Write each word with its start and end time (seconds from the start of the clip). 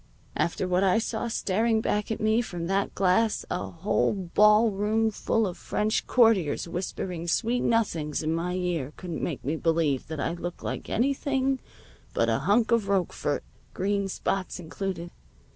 After 0.35 0.67
what 0.67 0.83
I 0.83 0.97
saw 0.97 1.27
staring 1.27 1.79
back 1.79 2.09
at 2.09 2.19
me 2.19 2.41
from 2.41 2.65
that 2.65 2.95
glass 2.95 3.45
a 3.51 3.69
whole 3.69 4.13
ballroom 4.33 5.11
full 5.11 5.45
of 5.45 5.59
French 5.59 6.07
courtiers 6.07 6.67
whispering 6.67 7.27
sweet 7.27 7.59
nothings 7.61 8.23
in 8.23 8.33
my 8.33 8.55
ear 8.55 8.93
couldn't 8.97 9.21
make 9.21 9.45
me 9.45 9.55
believe 9.57 10.07
that 10.07 10.19
I 10.19 10.33
look 10.33 10.63
like 10.63 10.89
anything 10.89 11.59
but 12.15 12.29
a 12.29 12.39
hunk 12.39 12.71
of 12.71 12.87
Roquefort, 12.87 13.43
green 13.75 14.07
spots 14.07 14.59
included. 14.59 15.11